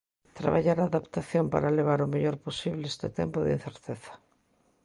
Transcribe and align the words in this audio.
Traballar 0.39 0.77
a 0.79 0.87
adaptación 0.91 1.45
para 1.53 1.75
levar 1.77 1.99
o 2.05 2.11
mellor 2.13 2.35
posible 2.45 2.85
este 2.93 3.07
tempo 3.19 3.37
de 3.41 3.51
incerteza. 3.57 4.13